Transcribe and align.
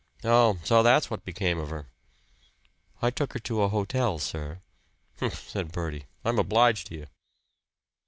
"Oh! 0.23 0.57
So 0.63 0.81
that's 0.81 1.11
what 1.11 1.23
became 1.23 1.59
of 1.59 1.69
her!" 1.69 1.91
"I 3.03 3.11
took 3.11 3.33
her 3.33 3.39
to 3.41 3.61
a 3.61 3.69
hotel, 3.69 4.17
sir." 4.17 4.63
"Humph!" 5.19 5.47
said 5.47 5.71
Bertie. 5.71 6.07
"I'm 6.25 6.39
obliged 6.39 6.87
to 6.87 6.95
you." 6.95 7.07